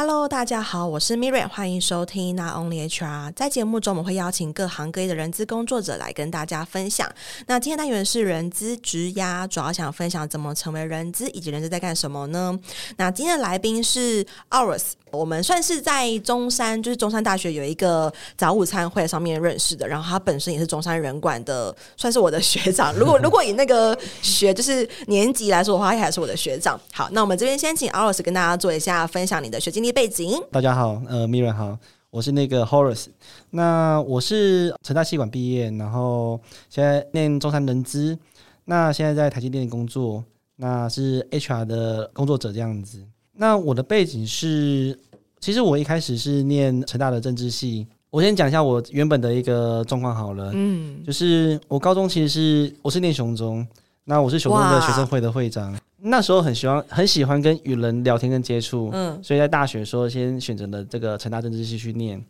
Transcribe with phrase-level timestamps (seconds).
[0.00, 3.34] Hello，大家好，我是 Miriam，欢迎收听 Not Only HR。
[3.34, 7.06] 在节目中，我们会邀请各行各业的人资工作者来跟大家分享。
[7.46, 12.58] 那今天单元是人资职涯，主要想分享怎么成为人资，以及人资在干什么呢？
[12.96, 19.86] 那今天的来宾是 Aurus，我们算是在中山，就是中山大学有一个早午餐会上面认识的。
[19.86, 22.94] 然后他本身也是中山人管的，算是我的学长。
[22.94, 26.80] 如果 如果以那个学就是年级来说的话，他还是我的学长。
[26.90, 30.32] 好，那我们这边先请 Aurus 跟大家做一下分享你的学经历背景。
[30.50, 31.78] 大家好，呃，Miriam 好，
[32.10, 33.06] 我是那个 Horace。
[33.50, 38.18] 那我是成大企管毕业，然后现在念中山人资。
[38.64, 40.22] 那现在在台积电工作，
[40.56, 43.04] 那是 HR 的工作者这样子。
[43.32, 44.98] 那我的背景是，
[45.40, 47.86] 其实我一开始是念成大的政治系。
[48.10, 53.66] 我先讲一下我原本的一个状况好了，嗯，就是我高中其实是我是念雄中，
[54.04, 55.76] 那我是雄中的学生会的会长。
[56.02, 62.24] 那时候很喜欢很喜欢跟与人聊天跟接触，嗯，所以在大学时候先选择了这个成大政治系去念。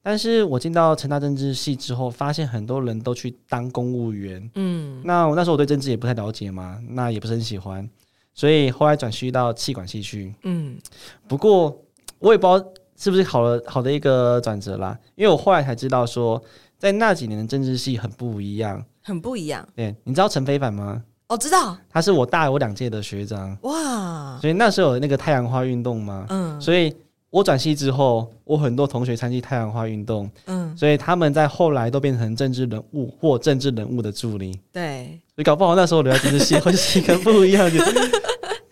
[0.00, 7.86] 但是我进到成大政治系之后，发现很多人都去当公务员，嗯，那我那时候我对政治也不太了解嘛，那也不是很喜欢，
[8.32, 10.78] 所以后来转系到气管系去，嗯，
[11.26, 11.84] 不过
[12.20, 16.40] 我也不知道是不是好了好的一个转折啦，因为我后来才知道说，
[16.78, 19.68] 在那几年的政治系很不一样，很不一样。
[19.74, 21.02] 对，你知道陈非凡吗？
[21.28, 23.54] 我、哦、知道，他是我大我两届的学长。
[23.60, 26.90] 哇，所以那时候有那个太阳花运动嘛，嗯，所以
[27.28, 37.84] 我转系之后，我很多同学参与太阳花运动，嗯，所以他们在后来都变成政治人物或政治人物的助理，对，所以搞不好那时候留在政治系 会是一个不一样的，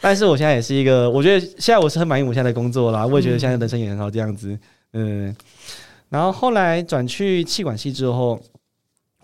[0.01, 4.59] 但是我现在也是一个，我觉得现在我是很满意我现在的工作啦，我也觉得现在人生也很好这样子，
[4.95, 5.37] 嗯，
[6.09, 8.41] 然后后来转去气管系之后，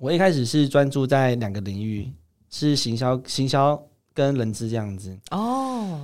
[0.01, 2.13] 我一开始是专注在两个领域。
[2.53, 3.83] 是行销，行销
[4.15, 5.99] 跟人资这样子哦。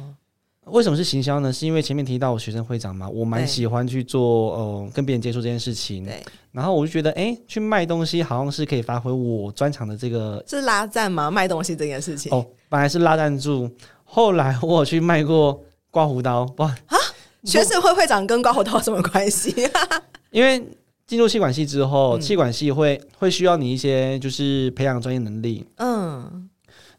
[0.64, 1.50] 为什么是行销呢？
[1.52, 6.05] 是因为前面提到我学生会长嘛，我蛮喜欢去做哦、呃，跟别人接触这件事情。
[6.05, 6.22] 对。
[6.52, 10.45] 然后我就觉得，哎、欸，去卖东西好像是可以发挥我专长的这个。
[10.46, 11.30] 是拉赞吗？
[11.30, 12.30] 卖东西这件事情？
[12.33, 13.70] 哦，本来是拉赞助，
[14.05, 15.58] 后来我有去卖过
[15.90, 16.44] 刮胡刀。
[16.58, 16.96] 哇啊！
[17.44, 19.55] 学生会会长跟刮胡刀有什么关系？
[20.30, 20.62] 因为
[21.08, 25.67] 进入气管系之后，气、嗯、管系会会需要你一些就是培养专业能力。
[25.77, 26.48] 嗯，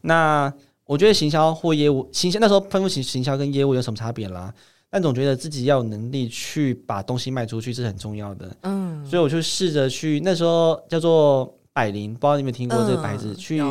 [0.00, 0.52] 那
[0.84, 4.52] 我觉得行销或业务，行销那时候分不清行销跟业务有什么差别啦。
[4.90, 8.56] 但总觉得自己要有能力去把东西卖出去是很重要的。
[8.62, 13.28] 嗯，所以我就试着去那时候叫做百灵，不知道你有没有听过这个牌子？
[13.28, 13.62] 嗯、去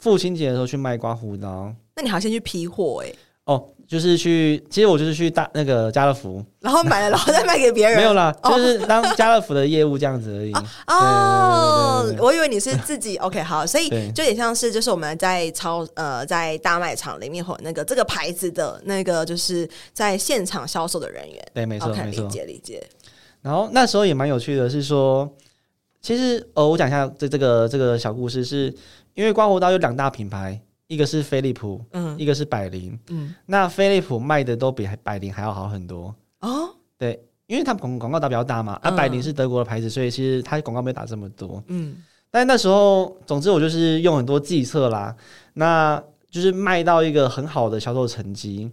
[0.00, 1.72] 父亲节的时候去卖刮胡刀。
[1.94, 3.16] 那你好，先去批货哎、欸。
[3.44, 3.68] 哦。
[3.88, 7.96] 就是去，其实我就是去大那个家乐福，然后买了，然后再卖给别人。
[7.96, 10.52] 没有啦，就是当家乐福的业务这样子而已。
[10.88, 13.16] 哦，我以为你是自己。
[13.18, 21.48] OK，好，所以就有点像是，就是我们在超呃在大卖场里面或那个这个牌子的那个，就是在现场销售的人员。
[21.54, 22.84] 对，没错没错，理解理解。
[23.42, 25.32] 然后那时候也蛮有趣的，是说，
[26.02, 28.74] 其实呃，我讲一下这这个这个小故事，是
[29.14, 30.60] 因为刮胡刀有两大品牌。
[30.86, 36.68] 一个是飞利浦，嗯，一个是百灵，嗯，那飞利浦卖的都比百灵还要好很多哦。
[36.98, 41.96] 对，因为它广广告打比较大嘛，而、嗯啊、百灵是德国的牌子，所以其实它广告没有打这么多，嗯。
[42.30, 45.14] 但那时候，总之我就是用很多计策啦，
[45.54, 48.70] 那就是卖到一个很好的销售成绩。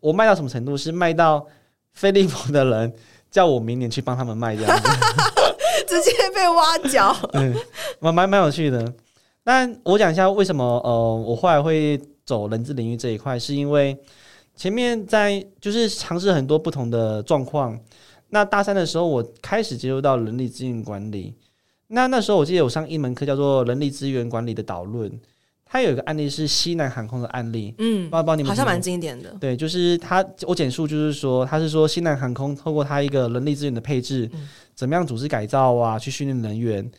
[0.00, 0.76] 我卖到什么程度？
[0.76, 1.46] 是卖到
[1.92, 2.92] 飞利浦的人
[3.30, 4.88] 叫我明年去帮他们卖这样子，
[5.86, 7.54] 直接被挖角， 嗯，
[8.00, 8.92] 蛮蛮蛮有趣的。
[9.44, 13.94] 但我讲一下为什么呃，我后来会走人资领域这一块，是因为
[14.56, 17.78] 前面在就是尝试很多不同的状况。
[18.30, 21.34] 那大三的时候，我开始接触到人力资源管理。
[21.88, 25.12] 那那时候我记得我上一门课叫做人力资源管理的导论，
[25.66, 29.36] 它有一个案例是西南航空的案例，嗯，帮帮你们好像蛮经典的。
[29.38, 36.90] 对，就是它我简述就是说，它是说西南航空透过它一个人力资源的配置，嗯，怎么样组织改造啊，去训练人员。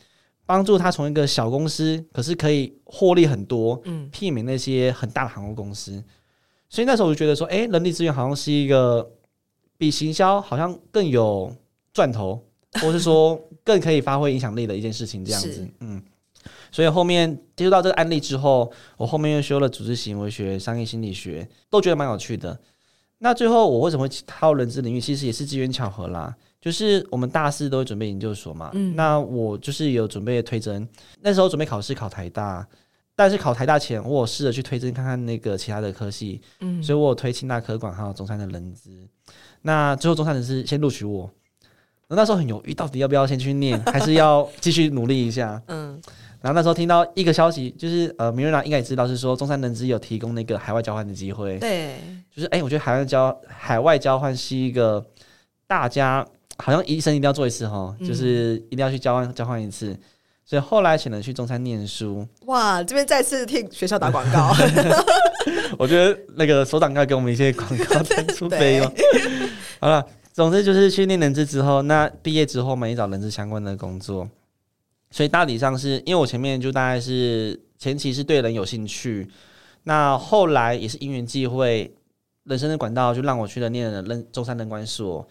[0.46, 6.02] 帮助他从一个小公司，可是可以获利很多，嗯，媲美那些很大的航空公司。
[6.68, 9.10] 所以那时候我就觉得说，哎，人力资源好像是一个
[9.76, 11.54] 比行销好像更有
[11.92, 12.42] 赚头，
[12.80, 16.02] 或是说更可以发挥影响力的一件事情，这样子，嗯。
[16.70, 22.56] 所以后面接触到这个案例之后，我后面又修了组织行为学、商业心理学，都觉得蛮有趣的。
[23.18, 25.00] 那最后我为什么会踏入人资领域？
[25.00, 26.36] 其实也是机缘巧合啦。
[26.66, 30.84] 就是我们大四都会准备研究所嘛，嗯，那我就是有准备推甄，
[31.20, 32.66] 那时候准备考试考台大，
[33.14, 38.90] 但是考台大前，我有试着去推甄看看那个其他的科系，嗯，所以我有推清大科管还有中山的人资，
[39.62, 41.30] 那最后中山人资先录取我，
[42.08, 45.92] 那时候很犹豫，到底要不要先去念， 还是要继续努力一下，嗯，
[46.40, 52.00] 然后那时候听到一个消息，就是呃，明瑞娜应该也知道是说中山人资有提供那个海外交换的机会，对，
[52.34, 55.06] 就是哎、欸，我觉得海外交海外交换是一个。
[55.68, 56.24] 大家
[56.58, 59.96] 好像医生一定要做一次哈，嗯、就是一定要去交换交换一次。
[60.44, 62.24] 所以后来选择去中山念书。
[62.42, 64.54] 哇，这边再次替学校打广告。
[65.76, 68.92] 我觉得那个所长要给我们一些广告赞助费用。
[69.80, 74.28] 好了，总之就是去念人资之后，那毕业之后嘛，也找人资相关的工作。
[75.10, 79.28] 所以大体上是因为我前面就大概是前期是对人有兴趣，
[79.82, 81.92] 那后来也是因缘际会，
[82.44, 85.26] 人生的管道就让我去了念了人中山人管所，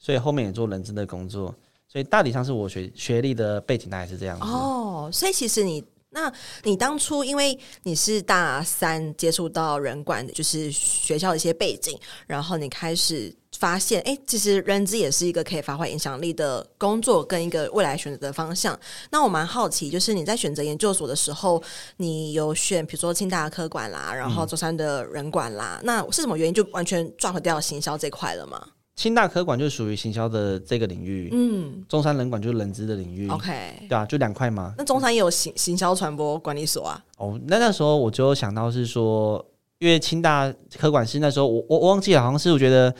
[0.00, 1.54] 所以后面也做人资的工作。
[1.86, 4.44] 所以大体上是我学学历的背景大概是这样子。
[4.44, 5.84] 哦，所以其实你。
[6.12, 6.28] 那
[6.64, 18.76] 你当初因为你是大三接触到人管，就是学校的一些背景，然后你开始发现，哎，其实人资也是一个可以发挥影响力的工作，跟一个未来选择的方向。
[19.12, 21.62] 那我蛮好奇，就是你在选择研究所的时候，
[21.98, 28.66] 你有选，比如说清大科管啦，然后中山的人管啦，嗯、那是什么原因就完全转回掉行销这块了吗？
[28.96, 34.74] 清大科管就属于行销的这个领域，嗯，中山人管就是人资的领域，OK，对啊，就两块嘛。
[34.76, 37.02] 那中山也有行行销传播管理所啊？
[37.16, 39.42] 哦，那那时候我就想到是说，
[39.78, 42.94] 因为清大科管是那时候我我我忘记了，好像是我觉得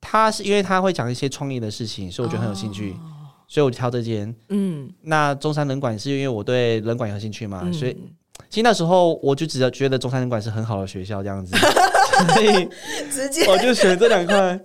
[0.00, 4.34] 他是因为他会讲一些创意的事情，所以我觉得很有兴趣，哦、所以我就挑这间。
[4.48, 7.96] 嗯，那中山人管是因为我对人管有兴趣嘛，嗯、所以
[8.50, 11.54] 其实那时候我就只要觉得中山人管是很好的学校这样子。
[12.34, 12.68] 所以
[13.10, 14.60] 直接我就选这两块，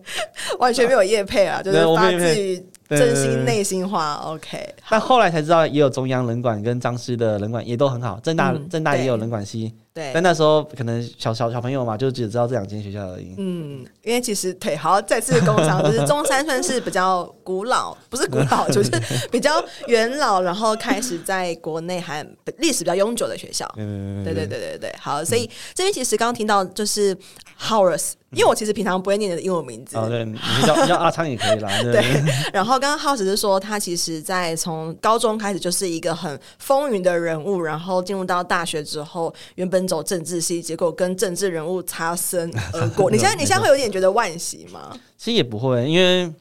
[0.59, 4.15] 完全没有业配啊， 就是发自于真心内心话。
[4.25, 4.57] OK，
[4.89, 9.73] 但后来才知道，也有中央人管跟张师的人管也都很好，正大正大也有人管系。
[9.93, 13.35] 对，但那时候可能小小小朋友嘛，就只知道这两间学校而已。
[13.37, 18.89] 嗯，因为其实对，好，再次工商，就是中山算是比较古老，不是古老， 就是
[19.29, 22.25] 比较元老，然后开始在国内还
[22.59, 23.69] 历史比较悠久的学校。
[23.75, 27.13] 嗯，对对对对对，好，所以这边其实刚刚听到就是
[27.59, 28.13] Horace。
[28.31, 31.69] 因为我其实平常不会念你的英文名字，哦，对，你叫你叫阿昌也可以啦。
[31.83, 43.11] 对，对，然后刚刚 Horace 是说，他其实在从高中开始就是一个很风云的人物，然后进入到大学之后，原本走政治系，结果跟政治人物擦身而过。
[43.11, 44.97] 你现在你现在会有点觉得惋惜吗？
[45.17, 46.33] 其实也不会，因为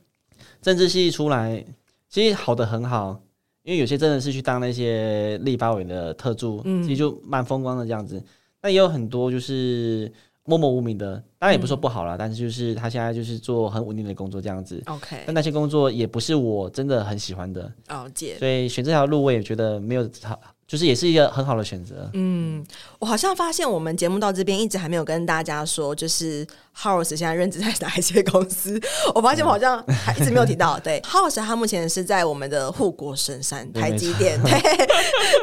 [0.60, 1.64] 政治系出来
[2.08, 3.20] 其实好的很好，
[3.62, 8.22] 因为有些真的是去当那些立法委的特助，嗯，其实就蛮风光的这样子。
[8.62, 10.12] 那也有很多就是。
[10.44, 14.82] 默默无名的，当然也不说不好啦，嗯、但是就是他现在就是做很稳定的工作这样子。
[14.86, 17.70] OK，但那些工作也不是我真的很喜欢的。
[17.88, 20.40] 哦，姐，所以选这条路我也觉得没有好。
[20.70, 22.08] 就是也是一个很好的选择。
[22.14, 22.64] 嗯，
[23.00, 26.46] 我好像发现我们节目到这边一直还没有跟大家说，就是
[26.78, 28.80] Horace 现在任职在哪一些公司。
[29.12, 30.78] 我发现我好像还一直没有提到。
[30.84, 34.52] 对，Horace 他目前是在我们的护国神山台积电，对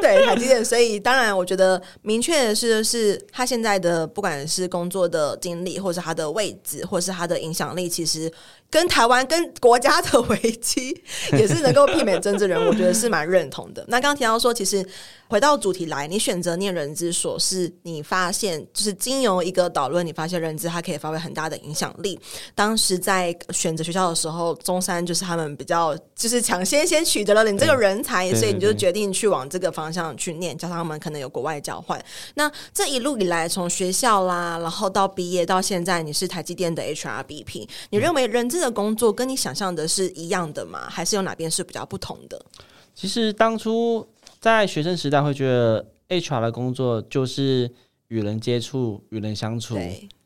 [0.00, 0.64] 对台积电。
[0.64, 8.32] 所以当然，我觉得明确的是，是他现在的不管是工作的经历，或是他的位置，或是他的影响力，其实。
[8.70, 13.84] 跟台湾、跟国家的危机 也是能够媲美政治人物，我觉得是蛮认同的。
[13.88, 14.86] 那刚刚提到说，其实
[15.28, 22.18] 回到主题来，你选择念人之所，是你发现就是经由一个导论，你发现人资它可以发挥很大的影响力。
[22.54, 31.98] 当时在选择学校的时候，中山就是他们比较就是抢先先取得了你这个人才，所以你就决定去往这个方向去念，加上他们可能有国外交换。
[32.34, 40.80] 那这一路以来，从学校啦，然后到毕业到现在，你是台积电的 HRBP，你认为人资的工作跟你想象的是一样的吗？
[40.90, 42.44] 还是有哪边是比较不同的？
[42.92, 44.04] 其实当初
[44.40, 47.70] 在学生时代会觉得 HR 的工作就是
[48.08, 49.78] 与人接触、与人相处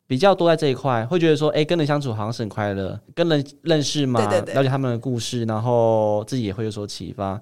[0.07, 7.39] 比较多，在这一块会觉得说，哎，跟人相处好像是很快乐，跟人认识嘛，了解他们的故事，然后自己也会有所启发。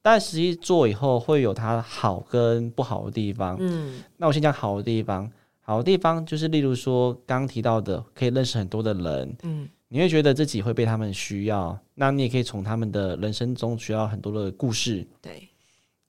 [0.00, 3.56] 但实际做以后会有它好跟不好的地方。
[3.58, 5.28] 嗯，那我先讲好的地方。
[5.60, 9.36] 好的地方就是例如说刚刚提到的，可以认识很多的人。
[9.42, 9.68] 嗯。
[9.90, 15.06] 你会觉得自己会被他们需要，那你也可以从他们的人生中学到很多的故事。
[15.22, 15.48] 对，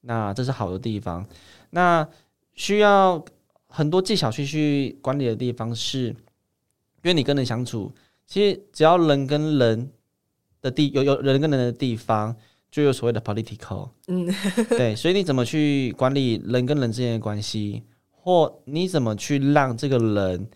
[0.02, 1.26] 那这是好的地方。
[1.70, 2.06] 那
[2.56, 3.24] 需要
[3.68, 6.16] 很多技巧去去管理的地方是，因
[7.04, 7.90] 为你跟人相处，
[8.28, 9.90] 其实只要人跟人
[10.62, 12.36] 的地有有人跟人的地方，
[12.70, 13.92] 就有所谓的 political。
[14.08, 14.28] 嗯，
[14.72, 20.50] 对，所以你怎么去管理人跟人之间的关系，或你怎么去让这个人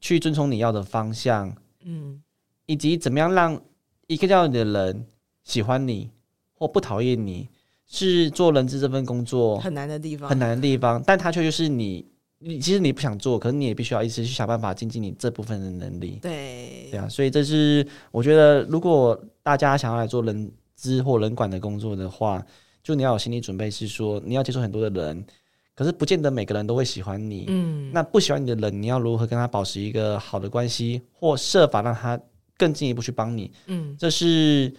[0.00, 1.54] 去遵从你要的方向？
[1.84, 2.22] 嗯。
[2.70, 3.60] 以及怎么样让
[4.06, 5.04] 一个叫你的人
[5.42, 6.08] 喜欢你
[6.54, 7.48] 或不讨厌你，
[7.84, 11.02] 是做人资这份工作很难的地方，很难的地方。
[11.04, 12.06] 但它却就是你，
[12.38, 16.20] 你其实你不想做，可是你也必须要一直去想办法精进你这部分的能力。
[16.22, 22.40] 对，对啊，所以这是我觉得，如果大家想要来做人资或人管的工作的话，
[22.84, 25.26] 就你要有心理准备，是说你要接触很多的人，
[25.74, 27.46] 可是不见得每个人都会喜欢你。
[27.48, 32.16] 嗯，那不喜欢你的人，你要如何跟他保持一个好的关系，或设法让他。
[32.60, 33.50] 更进一步去帮你。
[33.68, 34.70] 嗯，这是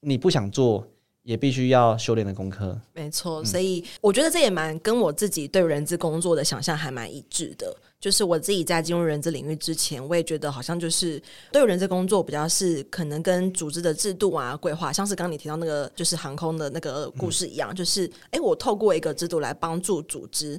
[0.00, 0.86] 你不想做
[1.22, 2.78] 也必须要修炼的功课。
[2.92, 7.74] 没错，所以我觉得这也蛮跟我自己对人资工作的想象还蛮一致的。
[8.00, 20.58] 就是我自己在进入人资领域之前，我也觉得好像就是对人资工作比较是可能跟组织的制度啊规划，像是刚刚你提到那个就是航空的那个故事一样，嗯、就是哎，我透过一个制度来帮助组织。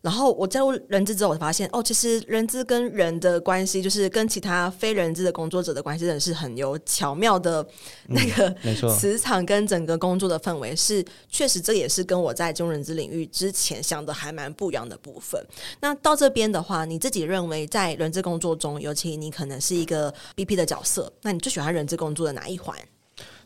[0.00, 7.66] 然后我加入人资之后，我发现哦，其实人资跟人的关系，就是跟其他非人资的工作者的关系，真的是很有巧妙的
[8.06, 8.54] 那个
[8.96, 10.74] 磁场跟整个工作的氛围。
[10.76, 15.44] 是确实，这也是跟我在进入人资领域之前想的还蛮不一样的部分。
[15.80, 22.76] 那到这边的话，你自己认为在人资工作中，尤其你可能是一个 BP 的角色，那你最喜欢人资工作的哪一环？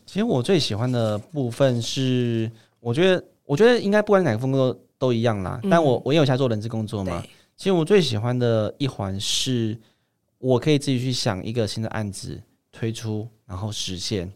[0.05, 4.77] 其实我最喜欢的部分是，我觉得，我觉得应该不管哪个工作。
[4.99, 7.21] 都一样啦，但我我也有在做人资工作嘛，
[7.57, 9.77] 其实我最喜欢的一环是，
[10.37, 14.31] 我可以自己去想一个新的案子推出，然后实现。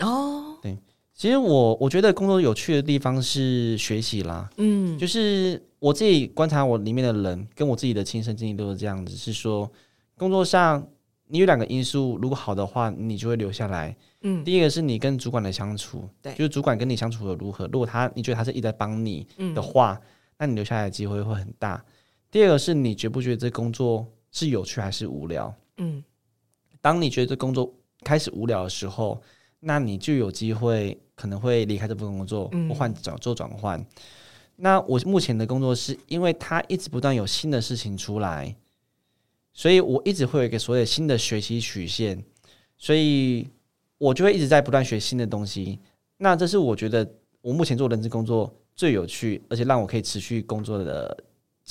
[0.00, 0.76] 哦，对，
[1.14, 9.68] 其实我我觉得工作有趣的地方是学习啦，嗯，就是我自己观察我里面的人，跟我自己的亲身经历都是这样子，是说
[10.16, 10.86] 工作上
[11.26, 13.96] 你有两个因素，如果好的话，你就会留下来。
[14.20, 17.66] 嗯，第一个是你跟主管的相处，对，就是主管跟你相处的如何。
[17.66, 20.06] 如果他你觉得他是一直在帮你的话，嗯，
[20.38, 21.84] 那你留下来的机会会很大。
[22.30, 25.52] 第二个是你觉不觉得这工作是有趣还是无聊？
[25.78, 26.00] 嗯，
[26.80, 27.74] 当你觉得这工作
[28.04, 29.20] 开始无聊的时候，
[29.58, 33.84] 那你就有机会可能会离开这份工作，或换转做转换。
[34.62, 38.54] 那我目前的工作是因为它一直不断有新的事情出来，
[39.52, 42.24] 所以我一直会有一个所谓新的学习曲线，
[42.78, 43.48] 所以。
[44.02, 45.78] 我就会一直在不断学新的东西，
[46.16, 47.08] 那这是我觉得
[47.40, 51.16] 我目前做人事工作最有趣，而且让我可以持续工作的，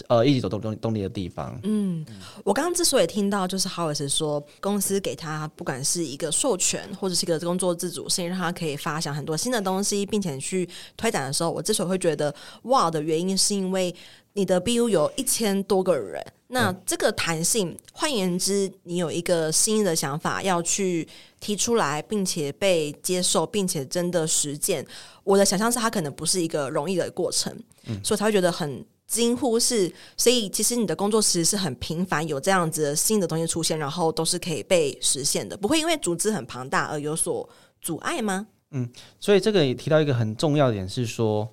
[0.07, 1.59] 呃，一起走动动动力的地方。
[1.63, 2.05] 嗯，
[2.43, 13.93] 我刚刚之所以听到就是 Howard 说公司给他不管是一个授权或者是一个工作自主性，让他可以发想很多新的东西，并且去推展的时候，我之所以会觉得哇的原因，是因为
[14.33, 16.23] 你的 BU 有一千多个人。
[16.53, 21.07] 那这个弹性，换言之，你有一个新的想法要去
[21.39, 24.85] 提出来，并且被接受，并且真的实践。
[25.23, 29.91] 我的想象是，它可能不是一个容易的过程，嗯，所以才会觉得很惊呼是。
[30.15, 37.47] 所以，其实你的工作其实是很频繁，有这样子的新的东西出现，然后都是可以被实现的，不会因为组织很庞大而有所
[37.81, 38.47] 阻碍吗？
[38.71, 38.89] 嗯，
[39.19, 41.47] 所以这个也提到一个很重要的点是说，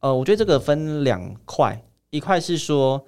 [0.00, 3.06] 呃，我觉得这个分两块，一块是说。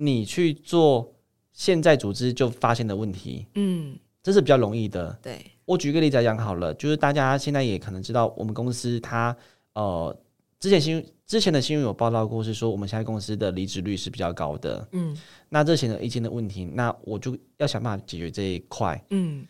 [0.00, 1.12] 你去做
[1.52, 5.12] 现在组织就发现的问题，嗯，这是比较容易的。
[5.20, 9.36] 对，我举个例子来讲好了，就是大家现在也可能知道，我们公司它
[9.72, 10.16] 呃，
[10.60, 14.88] 之前新之前的新闻有报道过，是说我们现在公司的离职率是比较高的。
[14.92, 15.14] 嗯，
[15.50, 18.98] 那这显而易见的问题，那我就要想办法解决这一块。
[19.10, 19.46] 嗯，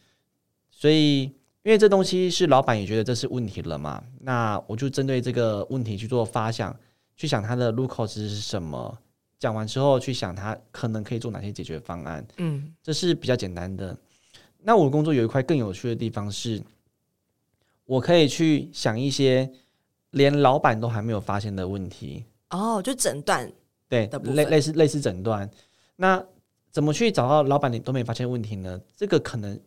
[0.73, 1.23] 所以
[1.63, 6.77] 因为这东西是老板也觉得这是问题了嘛，那我就针对这个问题去做发想，
[7.17, 8.99] 去想它的入口是什么。
[9.39, 12.27] 讲完之后，去想它可能可以做哪些解决方案。
[12.39, 13.97] 嗯，这是比较简单的。
[14.61, 16.61] 那我的工作有一块更有趣的地方是，
[17.85, 19.49] 我可以去想一些
[20.11, 22.25] 连老板都还没有发现的问题。
[22.51, 23.51] 哦，就诊断
[23.89, 25.49] 对，类类似类似诊断。
[25.97, 26.25] 那
[26.71, 28.81] 怎么去找到老板你都没发现问题呢？
[28.97, 29.59] 这个可能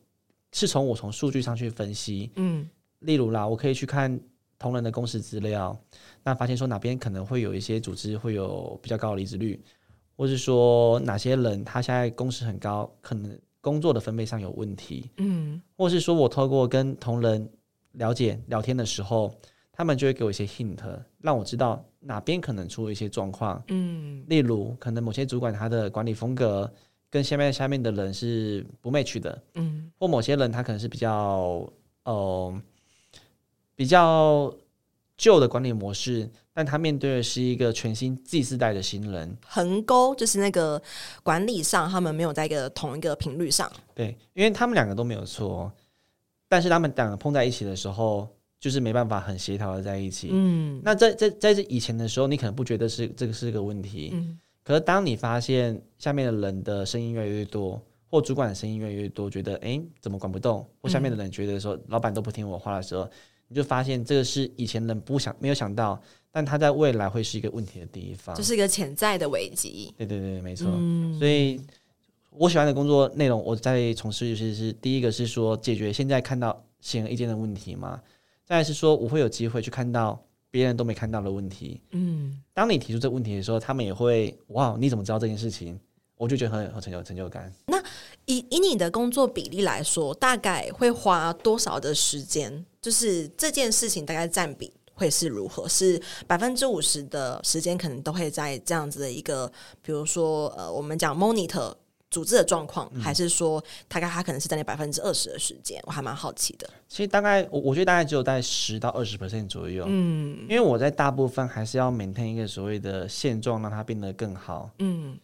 [0.52, 2.32] 是从我从数据上去分析。
[2.36, 2.68] 嗯，
[3.00, 4.20] 例如啦，我可以去看
[4.58, 5.78] 同仁的工时资料。
[6.24, 9.60] 那发现说哪边可能会有一些组织会有比较高的离职率，
[10.16, 17.48] 或是说哪些人他现在工时很高，可能工作的分配上有问题，嗯，或是说我透过跟同仁
[17.94, 19.34] 了解聊天的时候，
[19.72, 20.78] 他们就会给我一些 hint，
[21.20, 26.72] 让我知道哪边可能出了一些状况，嗯，例如可能某些主管他的管理风格
[27.10, 31.68] 跟下面下面的人是不 match 的，嗯，或某些人他可能是比较
[32.04, 32.62] 呃
[33.76, 34.54] 比较。
[35.18, 40.82] 旧的管理模式，但他面对的是一个全新 Z 世代的新人，横沟就是那个
[41.22, 43.72] 管理上，他们没有在一个同一个频率上。
[43.94, 45.72] 对，因为他们两个都没有错，
[46.48, 48.28] 但是他们两个碰在一起的时候，
[48.62, 50.30] 就是没办法很协调的在一起。
[50.32, 63.10] 嗯，那在在在这以前的时候，你可能不觉得是这个是个问题，嗯，可是当你发现下面的人的声音越来越多，或主管的声音越来越多，觉得哎怎么管不动，或下面的人觉得说、嗯、老板都不听我话的时候。
[63.54, 66.02] 你就发现这个是以前人不想没有想到，
[66.32, 69.94] 但他在未来会是一个问题的地方，这是一个潜在的危机。
[69.98, 70.70] 对对对，没错。
[70.72, 71.60] 嗯、所以
[72.30, 78.02] 我喜欢的工作内容，我在从事就是是第一个是说解决现在看到显而易见的问题嘛，
[78.52, 81.80] 再来是说我会有机会去看到别人都没看到的问题。
[81.92, 85.80] 嗯，当你提出这个问题的时候，他们也会哇，你怎么知道这件事情？
[86.18, 87.50] 我就觉得很很成就成就感。
[87.68, 87.82] 那
[88.26, 92.66] 以以你的工作比例来说，大概会花多少的时间？
[92.82, 95.66] 就是这件事情大概占比会是如何？
[95.70, 99.50] 是百分之五十的时间可能都会在这样子的一个，
[99.82, 101.74] 比如说呃，我们讲 monitor
[102.12, 105.82] 组织的状况，嗯、还是说大概他可能是在那百分之二十的时间？
[105.88, 106.70] 我还蛮好奇的。
[106.88, 109.86] 其实大概我我觉得大概只有在十到二十 percent 左右。
[109.88, 114.70] 嗯，因为我在大部分还是要 maintain 一个所谓的现状，让它变得更好。
[114.78, 115.18] 嗯。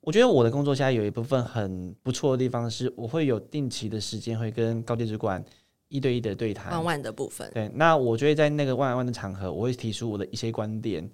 [0.00, 5.44] 我觉得我的工作现在有一部分很不错的地方是，我会有定期的时间会跟高级主管
[5.88, 6.70] 一对一的对谈。
[6.70, 11.10] 万万的部分，对，那我觉得在那个万万的场合，我会提出我的一些观点。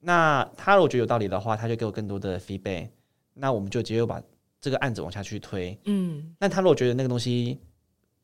[0.00, 2.90] 那他如果觉得有道理的话，他就给我更多的 feedback。
[3.32, 4.22] 那我们就直接把
[4.66, 5.78] 这个案子往下去推。
[5.84, 7.56] 嗯，那他如果觉得那个东西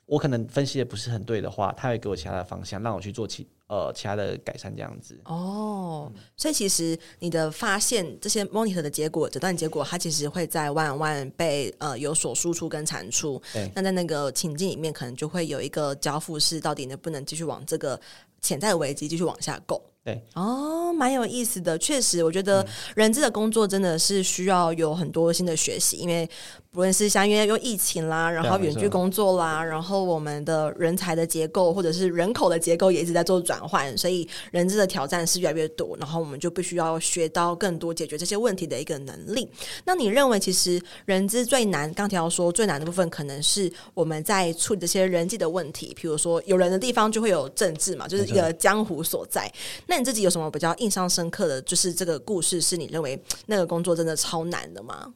[0.07, 3.47] 我可能分析的不是很对的话，他会给我其他的方向，让我去做其。
[3.69, 13.41] 呃，其他的改善这样子哦，所以其实你的发现这些 monitor 的结果，诊断结果，它其实会在 on one 被呃有所输出跟产出。
[13.55, 17.99] 对，那在那个情境里面，可能就会有一个交付，是到底能不能继续往这个
[18.43, 19.81] 潜在的危机继续往下 go。
[20.05, 21.79] 对哦，蛮有意思的。
[21.79, 22.67] 确实，我觉得
[22.97, 26.29] 人资的工作真的是需要有很多新的学习，因为
[26.73, 35.97] 不论是像因为有疫情啦，然后远距工作啦，然后我们的人才的结构或者是人口的结构也一直在做转换，所以人资的挑战是越来越多。
[36.01, 39.49] 然后我们就必须要学到更多解决这些问题的一个能力。
[39.85, 49.49] 那你认为，其实人资最难，刚提到说最难的部分，可能是我们在处理这些人际的问题，比如说有人的地方就会有政治嘛，就是一个江湖所在。
[49.93, 55.13] 那你自己有什么比较印象深刻的就是这个故事，是你认为那个工作真的超难的吗？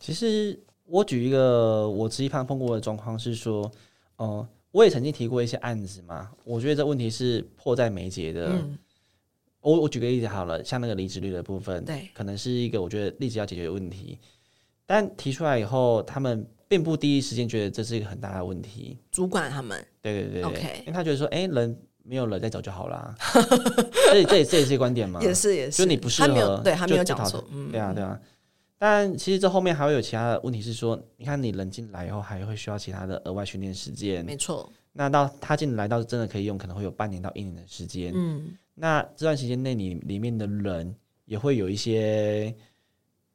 [0.00, 3.70] 其实我举一个我自己碰碰过的状况是说，
[4.16, 8.48] 呃，我也曾经提过一些案子嘛，我觉得这问题是迫在眉睫的。
[8.48, 8.76] 嗯、
[9.60, 14.18] 我我举个例子好了，像那个离职率的部分，对，可能是一个我觉得立即要解决的问题，
[14.86, 18.98] 但提出来以后，他们并不第一时间觉得这是一个很大的问题。
[19.12, 21.78] 主管他们，对对对对，OK，因为他觉得说，哎、欸，人。
[22.06, 28.18] 没有了再找就好了，所 以这也这也是观点嘛，也是也是，就你不适合，他没有对他没有讲错，嗯，对啊对啊。
[28.78, 34.70] 但其实这后面还会有其他的问题是说，你看你人进来以后还会需要其他的额外训练时间，没错。
[34.92, 38.54] 那到他进来到真的可以用，可能会有半年到一年的时间，嗯。
[38.74, 42.54] 那这段时间内你里面的人也会有一些，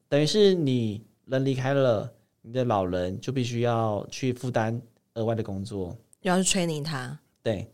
[0.08, 4.80] 等于是你人离开了，你的老人就必须要去负担
[5.16, 7.68] 额外的工作，要去 training 他，对。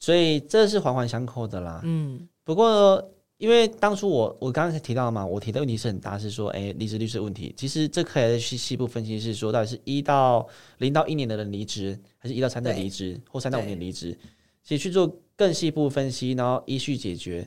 [0.00, 1.82] 所以这是环环相扣的啦。
[1.84, 7.54] 嗯，不过因为当初我我刚才提到嘛，我提的问题是很大，是说，哎，离职率是问题。
[7.56, 14.18] 其实这可以去细部分析，是说到底是一到零到一年的人离职，还是一到三的离职，或三到五年离职？
[14.64, 17.46] 其实去做更细部分析，然后依序解决。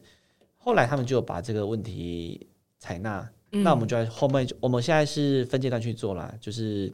[0.57, 6.93] 后来他们就把这个问题采纳，嗯、那我们就在后面，我们现在是分阶段去做啦，就是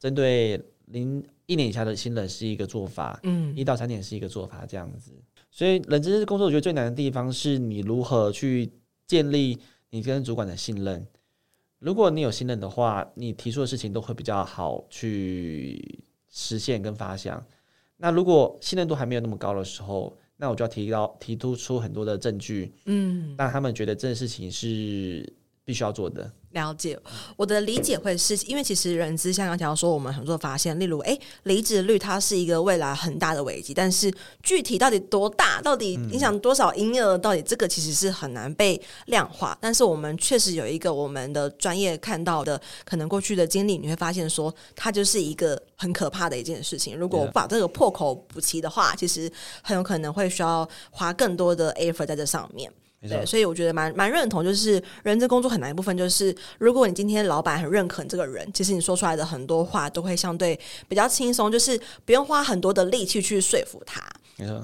[0.00, 1.24] 针对零。
[1.50, 5.10] 一年以下的新人是一个做法，嗯，一到三年是一个做法，这样子。
[5.50, 8.70] 所以，人资工作我觉得最难的地方是你如何去
[9.04, 9.58] 建立
[9.90, 11.04] 你跟主管的信任。
[11.80, 17.44] 如果你有信任的话，你提出的事情都会比较好去实现跟发想。
[17.96, 25.30] 那如果信任度还没有那么高的时候，那我就要提到提出出很多的证据，嗯，让他们觉得这件事情是
[25.64, 26.30] 必须要做的。
[26.52, 26.98] 了解，
[27.36, 39.56] 我的理解会是因为其实人资像刚才说，我们很多发现，例如哎，离职率它是一个未来很大的危机，但是具体到底多大，到底影响多少营业额，到底这个其实是很难被量化。
[39.60, 46.96] 但是我们确实有一个我们的专业看到的，可能过去的经历，你会发现说，它就是一个很可怕的一件事情。
[46.96, 49.30] 如果把这个破口补齐的话，其实
[49.62, 52.72] 很有可能会需要花更多的 effort 在这上面。
[53.08, 64.02] 对，所以我觉得蛮蛮认同，就是人资工作很难一部分，就是如果你今天老板很认可你这个人，其实你说出来的很多话都会相对比较轻松，就是不用花很多的力气去说服他，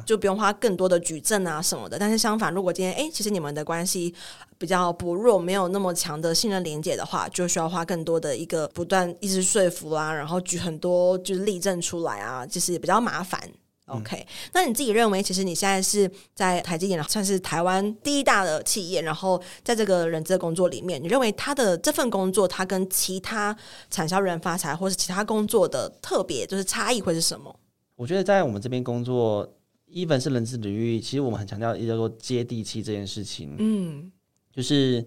[0.05, 1.99] 就不用花更多的举证啊什么的。
[1.99, 4.15] 但是相反，如果今天哎，其实你们的关系
[4.59, 13.41] 比较薄弱，没有那么强的信任连接的话，就需要花更多的一个不断一直说服啊，然后举很多就是例证出来啊，其实也比较麻烦。
[13.87, 23.57] OK，嗯，那你自己认为，其实你现在是在台积电，算是台湾第一大的企业，然后在这个人资的工作里面，你认为他的这份工作，它跟其他
[23.89, 27.55] 产销人发财或是其他工作的特别就是差异会是什么？
[27.95, 29.49] 我觉得在我们这边工作
[29.89, 33.55] ，even 是人资领域，其实我们很强调一个叫做接地气这件事情。
[33.59, 34.11] 嗯，
[34.53, 35.07] 就是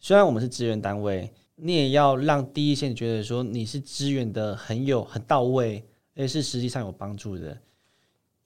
[0.00, 5.84] 虽然我们是资源单位，你也要让第一线觉得说你是资源的很有很到位，
[6.16, 7.56] 而且是实际上有帮助的。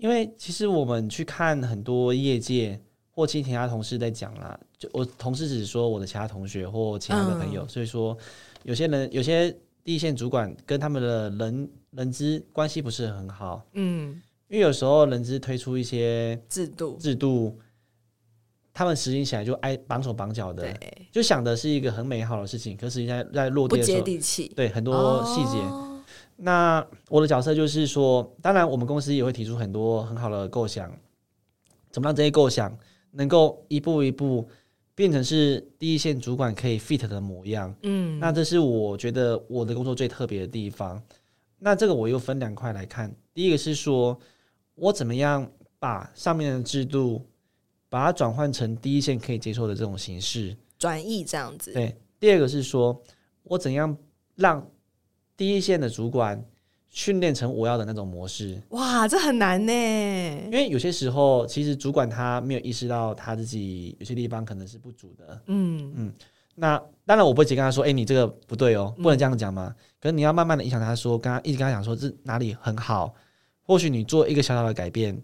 [0.02, 2.78] 因为其实我们去看很多业界
[3.12, 8.18] 或其他同事在讲啦，就我同事只说我的其他同学或其他的朋友，嗯、所以说
[8.64, 17.56] 有些人有些第一线主管跟他们的人人资关系不是很好，嗯，因为有时候人资推出一些制度制度，
[18.74, 20.76] 他们实行起来就爱绑手绑脚的，
[21.12, 25.58] 就想的是一个很美好的事情，可实际上在落地的时候不接地气，对很多细节。
[25.58, 25.91] 哦、
[26.44, 30.92] 那我的角色就是说，当然我们公司也会提出很多很好的构想，
[31.90, 32.76] 怎么让这些构想
[33.12, 34.48] 能够一步一步。
[34.94, 41.02] 变成是第一线主管可以 fit 的模样，嗯，那这是我觉得我的工作最特别的地方。
[41.58, 44.16] 那这个我又分两块来看，第一个是说
[44.74, 47.24] 我怎么样把上面的制度
[47.88, 51.72] 把它转换成第一线可以接受的这种形式，转译这样子。
[51.72, 53.02] 对，第二个是说
[53.44, 53.96] 我怎样
[54.34, 54.64] 让
[55.42, 56.44] 第一线的主管。
[56.94, 59.72] 训练成我要的那种模式，哇，这很难呢。
[59.72, 65.42] 因为有些时候，其实主管他没有意识到他自己有些地方可能是不足的。
[65.46, 66.12] 嗯嗯，
[66.54, 66.76] 那
[67.06, 69.68] 当然我不会直接跟他说，哎、欸，你这个不对哦，不能这样讲嘛。
[69.74, 73.14] 嗯、可是你要慢慢的影响他说，跟他一直跟他讲说，这哪里很好。
[73.62, 75.18] 或许你做一个小小的改变，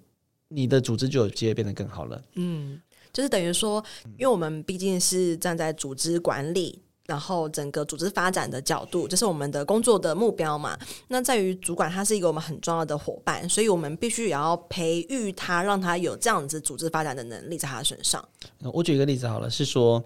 [0.49, 2.19] 你的组织就有机会变得更好了。
[2.37, 2.81] 嗯，
[3.13, 3.85] 就是等于说，
[4.17, 6.81] 因为我们毕竟是站在组织管理。
[7.09, 10.79] 然后整个组织发展的角度，这是我们的工作的目标嘛。
[11.09, 18.23] 那在于主管，他是一个我们很重要的伙伴，所以我们必须也要培育他，让他有这样子组织发展的能力在他身上。
[18.75, 20.05] 我举一个例子好了，是说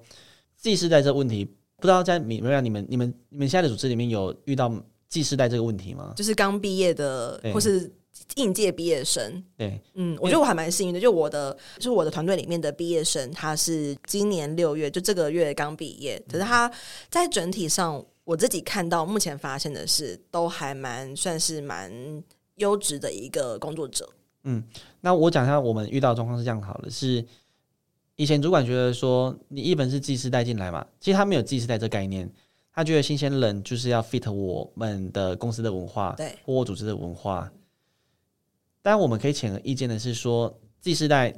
[0.59, 4.73] Z 世代这个问题，不知道在你们、你们、你们、你们现在的组织里面有遇到
[5.09, 6.13] Z 世代这个问题吗？
[6.17, 7.93] 就是刚毕业的，或是。
[8.37, 16.71] 应届毕业生，对，嗯，我觉得我还蛮幸运的，就我的，就是我的团队里面的毕业生，他是今年六月，就这个月刚毕业，可是他
[17.11, 21.93] 在整体上，我自己看到目前发现的是，都还蛮算是蛮
[22.57, 24.09] 优质的一个工作者。
[24.45, 24.63] 嗯，
[25.01, 27.25] 那我讲一下我们遇到的状况是这样好了，是
[28.17, 32.31] 以前主管觉得说，你一本是技师带进来嘛，其实他没有技师带这概念，
[32.75, 37.51] 他觉得新鲜人就是要 fit 我们的公司的文化，对，或我组织的文化。
[38.83, 41.33] 但我们可以显而易见的是说，Z 世代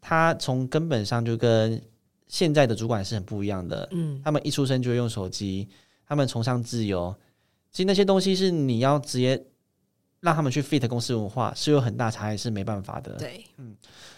[0.00, 1.80] 他从根本上就跟
[2.26, 3.88] 现在的主管是很不一样的。
[3.92, 5.68] 嗯，他们一出生就会用手机，
[6.06, 7.14] 他们崇尚自由。
[7.70, 9.42] 其实那些东西是你要直接
[10.20, 13.12] 让他们去 fit 公司文化，是有很大差异，是没办法的。
[13.14, 13.76] 对，嗯。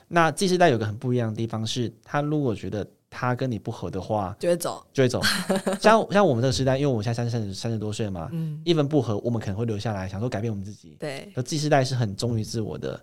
[0.09, 5.21] 那 Z 世代有个很不一样的地方是，他如果觉得他跟你不合的话，就会走，就会走。
[5.83, 10.97] 像像我们这个时代，因为我们现在三十三十多岁嘛，嗯，一分不合，我们可能会留下来，想说改变我们自己。
[11.01, 12.99] 对，而 Z 世代是很忠于自我的。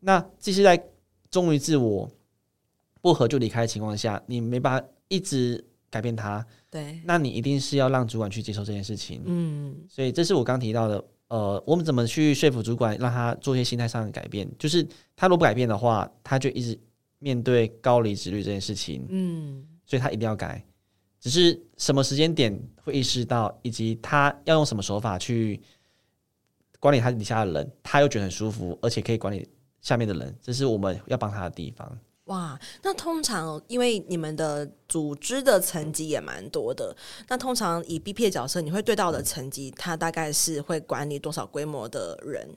[0.00, 0.82] 那 Z 世代
[1.30, 2.10] 忠于自我，
[3.02, 6.44] 不合就离开的情况下，你没办法一直改变他。
[6.70, 9.20] 对，那你一定是要让主管去接受这件事情。
[9.26, 11.04] 嗯，所以这是我刚提到的。
[11.28, 14.50] 呃，我们怎么去说服主管，让他做一些心态上的改变？
[14.58, 16.76] 就是他如果不改变的话，他就一直。
[17.20, 20.64] 面对高离职率这件事情，嗯，所以他一定要改，
[21.20, 25.60] 只是什么时间点会意识到，以及他要用什么手法去
[26.78, 29.46] 管理他底下的人，他又觉得很舒服，而且可以管理
[29.80, 31.98] 下面的人，这是我们要帮他的地方。
[32.24, 36.96] 哇，那通常因为你们的组织的层级也蛮多的，
[37.28, 42.48] 那通常以 BP 的角色，你会对到的层级，他大概是会管理多少规模的人？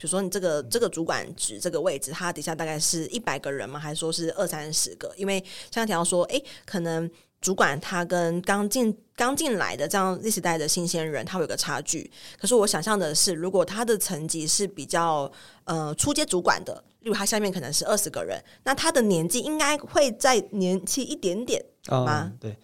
[0.00, 3.80] 比如说，你这个这个主管职这个位置，它底下大概是一百个人吗？
[3.80, 5.12] 还是说是二三十个？
[5.16, 12.08] 因为像提到说，诶，可能主管他跟刚进刚进来的这样历史代的新鲜人，他会有个差距。
[12.40, 15.28] 可是我想象的是，如果他的层级是比较
[15.64, 22.30] 呃初阶主管的，例如他下面可能是二十个人，那他的年纪应该会再年轻一点点吗？
[22.32, 22.56] 嗯，对，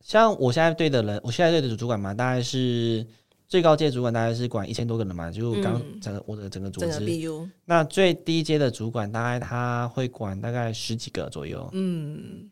[0.00, 3.06] 像我现在对的人，我现在对的主管嘛，大概是。
[3.46, 7.20] 最高阶主管大概是管一千多个人嘛，就刚整个我的整个组织。
[7.66, 11.68] 那最低阶的主管大概他会管大概十几个左右。
[11.72, 12.50] 嗯，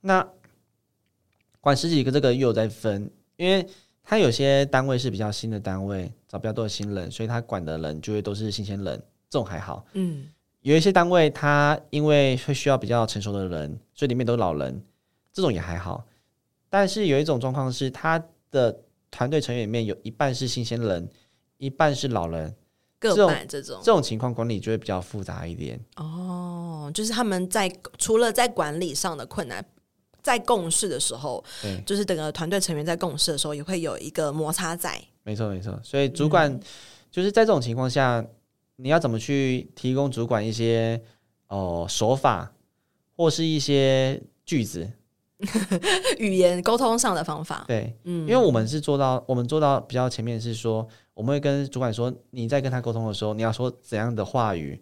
[0.00, 0.26] 那
[1.60, 3.66] 管十几个这个又有在分，因为
[4.02, 8.96] 他有些单位是比较新的单位，找比较多的新人，所以他管的人就会都是新鲜人，
[9.28, 9.84] 这种还好。
[9.94, 10.24] 嗯，
[10.62, 14.80] 有一些单位他因为会需要比较成熟的人，所以里面都是老人，
[15.32, 16.06] 这种也还好。
[16.70, 18.80] 但是有一种状况是他的。
[19.10, 21.08] 团队成员里面有一半是新鲜人，
[21.56, 22.54] 一半是老人，
[22.98, 25.80] 各半这种这种，情况管理就会比较复杂一点。
[25.96, 29.64] 哦，就是他们在除了在管理上的困难，
[30.22, 31.42] 在共事的时候，
[31.86, 35.02] 就是整个团队成员在共事的时候也会有一个摩擦在。
[35.22, 36.58] 没错没错，所以主管
[37.10, 38.30] 就是在这种情况下，嗯、
[38.76, 41.00] 你要怎么去提供主管一些
[41.48, 42.52] 哦、呃、手法，
[43.16, 44.90] 或是一些句子。
[46.18, 54.80] 语言沟通上的方法，对，嗯，因为我们是做到，我们做到比较前面是说，我们会跟主管说，你在跟他沟通的时候，你要说怎样的话语，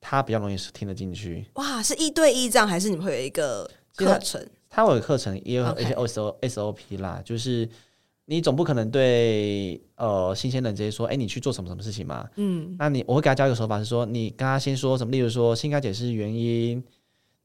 [0.00, 1.46] 他比较容易听得进去。
[1.54, 4.46] 哇，是一对一这样，还是你们会有一个课程？
[4.68, 7.66] 他会有课程，也有一些 S O S O P 啦，就是
[8.26, 12.28] 你总不可能对呃新鲜人直接说，哎、欸，你去做什么什么事情嘛？
[12.36, 16.84] 嗯，那你我会给他教一个手法，是说你跟他先说什么，例如说先给他解释原因，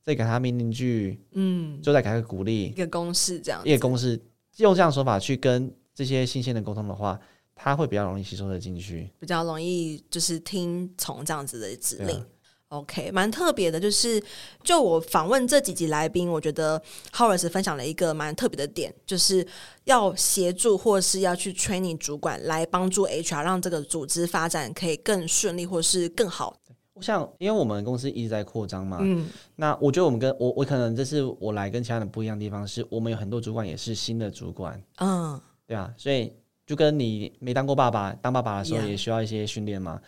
[0.04, 4.22] 再给他命令句，嗯，就再给他个鼓励，一个公式这样，一个公式，
[4.58, 7.20] 用这样的手法去跟这些新鲜的沟通的话，
[7.56, 12.26] 他会比较容易吸收的进去，比较容易就是听从这样子的指令。
[12.70, 14.20] OK，蛮特别的，就是
[14.64, 19.46] 就我访问这几集来宾，我觉得 Horace 分享了一个蛮特别的点，就是
[19.84, 26.58] 要协助或是要去 training 主管来帮助 HR，让这个组织发展可以更顺利或是更好。
[26.94, 36.32] 我想，因为我们公司一直在扩张嘛，嗯，那我觉得我们跟我我可能这是我来跟其他人不一样的地方，是我们有很多主管也是新的主管，嗯，对啊，所以
[36.68, 40.00] 就跟你没当过爸爸，当爸爸的时候也需要一些训练嘛。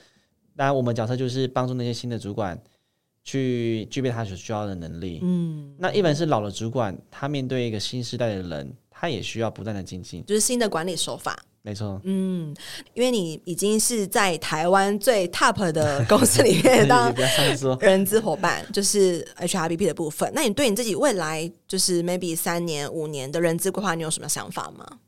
[0.55, 2.57] 当然，我们角色就是帮助那些新的主管
[3.23, 5.19] 去具备他所需要的能力。
[5.23, 11.37] 嗯，那一般是老的主管，他面对一个新时代的人，他也需要不断的精进，就是新的管理手法。
[11.65, 11.99] 没错。
[12.03, 12.55] 嗯，
[12.93, 17.11] 因为你已经是在台湾最 top 的公司里面当
[17.81, 20.31] 人资伙伴，就是 HRBP 的部分。
[20.35, 24.99] 那你对你自己未来就是 maybe 三年、五年的人资规划，你有什么想法吗？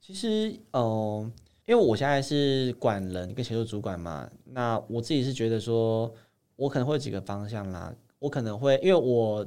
[0.00, 1.32] 其实，哦、呃。
[1.66, 6.12] 因为我现在是管人跟协作主管嘛，那我自己是觉得说，
[6.56, 7.94] 我可能会有几个方向啦。
[8.18, 9.46] 我可能会，因为我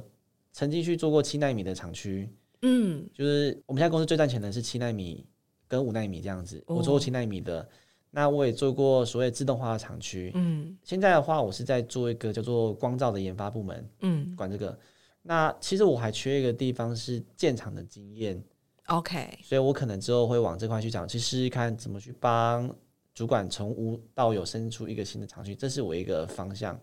[0.50, 2.30] 曾经去做过七纳米的厂区，
[2.62, 5.26] 嗯，就是我们现在公司最赚钱的是七纳米
[5.68, 6.62] 跟五纳米这样子。
[6.66, 7.68] 我做过七纳米的，
[8.10, 14.78] 那我也做过所谓自动化的厂区，嗯，现在的话，我是在做一个叫做光照的研发部门，嗯，管这个。
[15.22, 18.42] 那其实我还缺一个地方是建厂的经验。
[18.88, 22.70] OK，所以我可能之后会往这块去讲，去试试看怎么去帮
[23.14, 26.78] 主管从无到有生出一个新的厂区，这是我一个方向。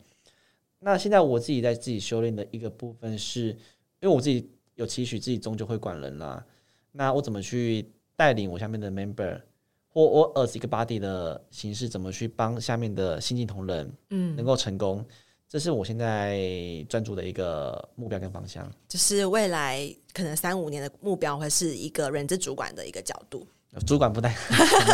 [0.79, 3.55] 那现在我自己在自己修炼的一个部分是，因
[4.01, 6.43] 为我自己有期许自己终究会管人啦。
[6.91, 7.87] 那我怎么去
[8.21, 9.41] 带领我下面的 member，
[9.89, 15.03] 或我 as 一个 body 的形式，怎么去帮下面的新进同仁，嗯，能够成功。
[15.49, 16.39] 这是我现在
[16.87, 23.47] 专注的一个目标跟方向，就是未来可能三五年的目标会是一个人资主管的一个角度。
[23.87, 24.35] 主管不带，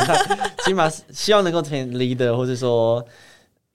[0.64, 3.06] 起码希望能够成为 leader，或者说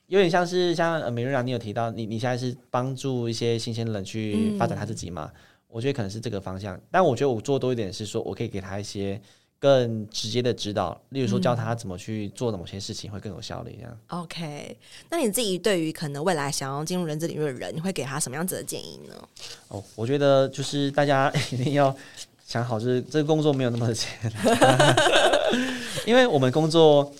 [0.06, 5.30] 有点像是像美瑞拉，你有提到你你现在是帮助一些新鲜人去发展他自己嘛？
[5.34, 9.20] 嗯、我觉得可能是这个方向，但我觉得我做多一点是说我可以给他一些。
[9.62, 13.76] 更直接的指导，例如说教他怎么去做的某些事情会更有效率。
[13.78, 14.20] 这样、嗯。
[14.20, 14.76] OK，
[15.08, 19.14] 那你自己对于可能未来想要进入人资领域的人，你会给他什么样子的建议呢？
[19.68, 21.94] 哦，我觉得就是大家 一定要
[22.44, 24.96] 想好，就是这个工作没有那么的简单，
[26.06, 27.14] 因为我们工作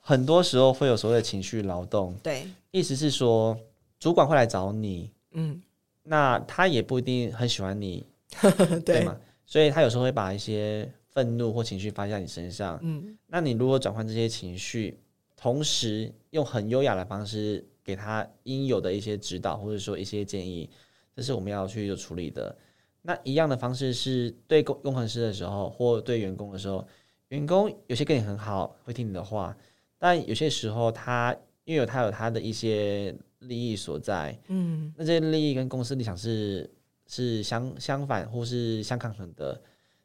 [0.00, 2.14] 很多时候会有所谓的情绪劳动。
[2.22, 3.58] 对，意思是说
[3.98, 5.60] 主管会来找你，嗯，
[6.04, 8.06] 那他也不一定很喜欢你，
[8.40, 9.16] 对，对吗？
[9.44, 10.88] 所以他有时候会把一些。
[11.10, 14.98] 愤怒或情绪发在你身上，嗯，那你如何转换这些情绪，
[15.36, 20.68] 同时用很优雅的方式给他应有的一些指导，或者说一些建议，
[21.16, 22.54] 这是我们要去做处理的。
[23.02, 26.86] 那一样的方式是对工工程师的时候，或对员工的时候，
[27.28, 29.56] 员工有些跟你很好，会听你的话，
[29.98, 36.70] 但有些时候他因为有他有他的一些利益所在，嗯，那这些利益跟公司理想是
[37.06, 39.60] 是相相反或是相抗衡的。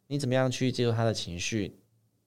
[0.07, 1.75] 你怎么样去接受他的情绪，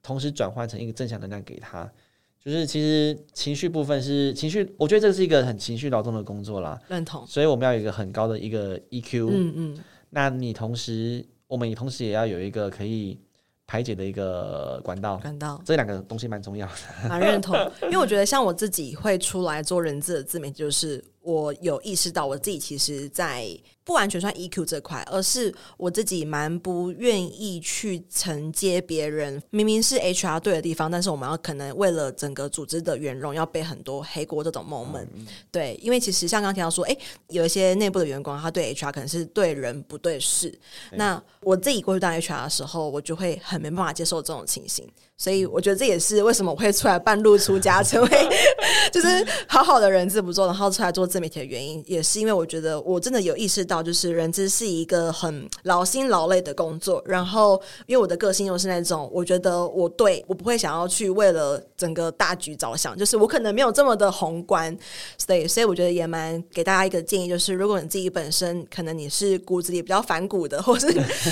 [0.02, 1.90] 同时转换成一个正向能量给他？
[2.38, 6.80] 就是其实情绪部分是情绪，我觉得这是一个很情绪劳动的工作啦。
[6.88, 7.26] 认同。
[7.26, 9.28] 所以我们要有一个很高的一个 EQ。
[9.32, 9.84] 嗯嗯。
[10.10, 13.18] 那你同时，我们也同时也要有一个可以
[13.66, 15.18] 排解的一个管道。
[15.18, 15.60] 管道。
[15.64, 17.08] 这两个东西蛮重要的。
[17.08, 23.46] 蛮认同，因为我觉得像我自己会出来做人资的自媒体，就是我有意识到我自己其实，在。
[23.86, 29.40] 不完全算 EQ 这块，而是我自己蛮不愿意去承接别人。
[29.50, 35.06] 明明是 HR 对的地方，但是我们要可能为了整个组织的圆融，要背很多黑锅这种 moment。
[35.14, 36.96] 嗯、对，因为其实像刚刚提到说，哎，
[37.28, 40.50] 有一些内部的员工，他对 HR 可能是对人不对事。
[40.90, 44.84] 对那我自己过去当 HR 的时候，我就会很没办法接受这种情形。
[45.18, 48.28] 所以我觉得这也是为什么我会出来半路出家， 成为
[48.92, 57.02] 就是好好的人资不做，然后出来做自媒体的原因，也是因为我觉得我真的有意识到，就是人资是一个很劳心劳累的工作。
[57.06, 64.76] 然后因为我的个性又是那种，我觉得我对我不会想要去为了整个大局着想，就是我可能没有这么的宏观。
[65.16, 70.86] 所以，所以我觉得也蛮给大家一个建议，就是如果你自己本身可能你是骨子里比较反骨的，或是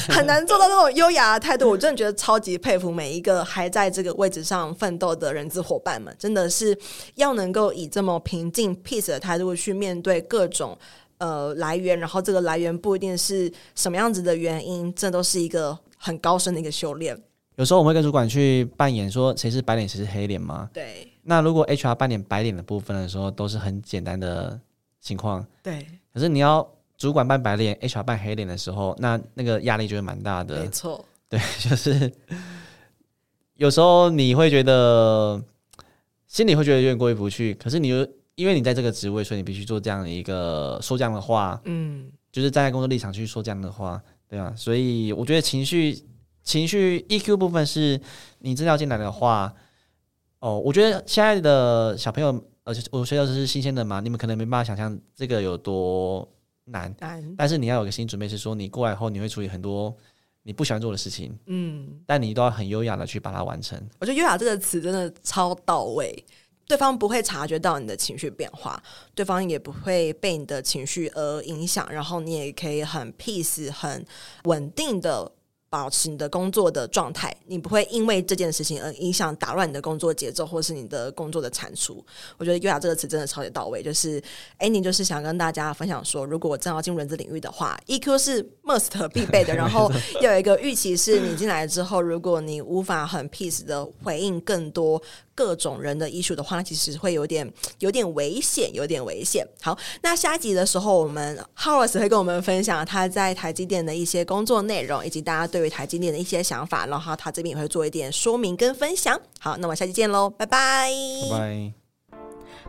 [0.08, 6.74] 很难做到那种优雅的态度，我真的觉得超级佩服每一个还在这个位置上奋斗的人资伙伴们，真的是
[7.16, 10.78] 要能够以这么平静、peace 的态度去面对各种
[11.18, 17.20] 呃来源，然后这个来源不一定是什么样子的原因，这都是一个很高深的一个修炼。
[17.56, 20.68] 有时候我们会跟主管去扮演说谁是白脸谁是黑脸吗。
[20.72, 21.08] 对。
[21.22, 24.58] 那如果 HR 扮演白脸的部分的时候，都是很简单的
[25.00, 25.46] 情况。
[25.62, 25.86] 对。
[26.12, 30.60] 可是你要主管扮白脸，HR 扮黑脸的时候，那那个压力就会蛮大的。
[30.60, 31.04] 没错。
[31.28, 32.12] 对， 就是
[33.54, 35.40] 有时候你会觉得
[36.26, 41.60] 心里会觉得有点过意不去，可是你又因为你在这个职位，所以你必须做这样的一个说这样的话。
[41.64, 42.10] 嗯。
[42.32, 45.96] 就是站在工作立场去说这样的话，对啊，所以我觉得情绪
[46.42, 48.00] 情绪 EQ 部分是
[48.40, 49.54] 你真的要进来的话，
[50.40, 56.28] 哦，我觉得现在的小朋友，而且我学校是新鲜的嘛，你们可能没办法想象这个有多
[56.64, 59.96] 难，难，但是你要有个心理准备，是说你过来后你会处理很多
[60.42, 63.80] 你不喜欢做的事情，嗯，但你都要很优雅的去把它完成。
[64.00, 66.12] 我觉得优雅这个词真的超到位。
[66.66, 68.82] 对方不会察觉到你的情绪变化，
[69.14, 74.04] 对方也不会被你的情绪而影响，然后你也可以很 peace、很
[74.44, 75.32] 稳定的。
[75.74, 82.00] 保持你的工作的状态，你不会因为这件事情而影响打乱你的工作节奏，或是你的工作的产出。
[82.38, 83.82] 我觉得“优雅”这个词真的超级到位。
[83.82, 84.22] 就是
[84.58, 89.52] 哎，你就是想跟大家分享说，如果我正要进入人资领域的话，EQ 是 must 必备的。
[89.52, 95.02] 然后要有一个预期，是你进来之后，如果你无法很 peace 的回应更多
[95.34, 99.44] 各种人的 issue 的话，那其实会有点有点危险，有点危险。
[99.60, 105.63] 好，那下一集的时候，我们 Horace 会跟我们分享他在台积电的一些工作内容，以及大家对。
[105.64, 109.18] 对台积电的一些想法，然后他这边也会做一点说明跟分享。
[109.40, 111.83] 好，那我们下期见喽，拜拜。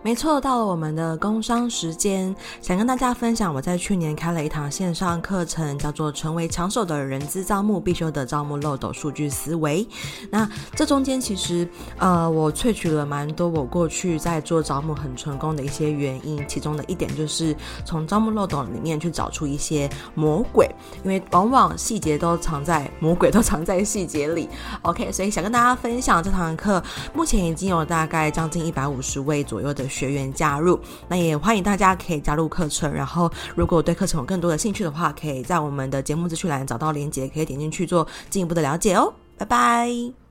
[0.05, 9.83] 没错，到了我们的工商时间，想跟大家分享，我在去年开了一堂线上课程，叫做《成为抢手的人资招募必修的招募漏斗数据思维》。
[10.29, 20.69] 那这中间其实，呃，我萃取了蛮多我过去在做招募很成功的一些原因，其中的一点就是从招募漏斗里面去找出一些魔鬼，
[21.03, 24.47] 因为往往细节都藏在魔鬼都藏在细节里。
[24.83, 29.89] OK，所以想跟大家分享这堂课，目前已经有大概将近一百五十位左右的。
[29.95, 30.77] 学员加入，
[31.07, 32.91] 那也欢迎大家可以加入课程。
[32.91, 39.13] 然后，如果对课程有更多的兴趣的话，可以在我们的节目资讯栏找到链接，可以点进去做进一步的了解哦。
[39.37, 40.24] 拜拜。